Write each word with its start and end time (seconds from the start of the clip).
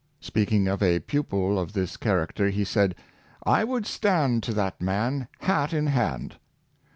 Speaking 0.19 0.67
of 0.67 0.81
a 0.81 1.01
pupil 1.01 1.59
of 1.59 1.73
this 1.73 1.95
character, 1.95 2.49
he 2.49 2.63
said, 2.63 2.95
"I 3.45 3.63
would 3.63 3.85
stand 3.85 4.41
to 4.41 4.53
that 4.55 4.81
man 4.81 5.27
hat 5.41 5.73
in 5.73 5.85
hand." 5.85 6.37